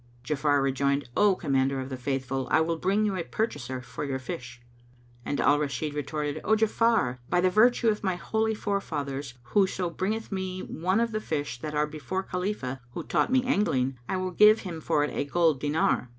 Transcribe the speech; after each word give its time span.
Ja'afar 0.23 0.63
rejoined, 0.63 1.07
"O 1.15 1.35
Commander 1.35 1.79
of 1.79 1.89
the 1.89 1.95
Faithful, 1.95 2.47
I 2.49 2.59
will 2.59 2.79
bring 2.79 3.05
you 3.05 3.15
a 3.15 3.23
purchaser 3.23 3.83
for 3.83 4.03
your 4.03 4.17
fish." 4.17 4.59
And 5.23 5.39
Al 5.39 5.59
Rashid 5.59 5.93
retorted, 5.93 6.41
"O 6.43 6.55
Ja'afar, 6.55 7.19
by 7.29 7.39
the 7.39 7.51
virtue 7.51 7.87
of 7.87 8.03
my 8.03 8.15
holy 8.15 8.55
forefathers, 8.55 9.35
whoso 9.53 9.91
bringeth 9.91 10.31
me 10.31 10.61
one 10.63 10.99
of 10.99 11.11
the 11.11 11.21
fish 11.21 11.59
that 11.59 11.75
are 11.75 11.85
before 11.85 12.23
Khalifah, 12.23 12.79
who 12.93 13.03
taught 13.03 13.31
me 13.31 13.43
angling, 13.43 13.99
I 14.09 14.17
will 14.17 14.31
give 14.31 14.61
him 14.61 14.81
for 14.81 15.03
it 15.03 15.15
a 15.15 15.23
gold 15.23 15.59
dinar." 15.59 16.09